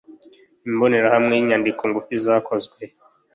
imbonerahamwe 0.67 1.31
n 1.35 1.39
inyandiko 1.41 1.81
ngufi 1.89 2.13
zakozwe 2.23 2.79